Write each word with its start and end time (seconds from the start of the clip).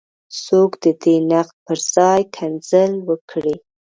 څوک 0.43 0.71
دې 0.81 0.91
د 1.01 1.03
نقد 1.31 1.55
پر 1.65 1.77
ځای 1.93 2.21
کنځل 2.35 2.91
وکړي. 3.07 3.55